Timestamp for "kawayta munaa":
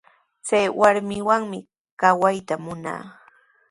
1.99-3.03